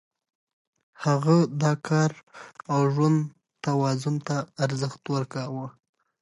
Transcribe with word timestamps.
هغه 1.03 1.37
د 1.61 1.63
کار 1.87 2.11
او 2.73 2.79
ژوند 2.93 3.19
توازن 3.65 4.15
ته 4.27 4.37
ارزښت 4.63 5.01
ورکاوه. 5.15 5.65